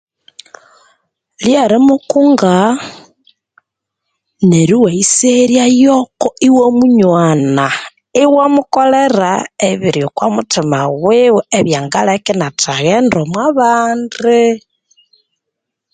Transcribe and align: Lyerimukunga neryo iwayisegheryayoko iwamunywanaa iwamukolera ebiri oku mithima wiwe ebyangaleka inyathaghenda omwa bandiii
Lyerimukunga 1.43 2.53
neryo 4.49 4.75
iwayisegheryayoko 4.79 6.27
iwamunywanaa 6.47 7.75
iwamukolera 8.23 9.31
ebiri 9.69 10.01
oku 10.07 10.23
mithima 10.35 10.79
wiwe 11.03 11.41
ebyangaleka 11.57 12.29
inyathaghenda 12.33 13.15
omwa 13.23 13.45
bandiii 13.57 14.61